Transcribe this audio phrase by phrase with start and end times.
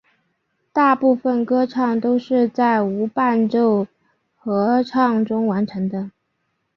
[0.73, 3.85] 大部分歌唱都是在无伴奏
[4.35, 6.09] 合唱中完成的。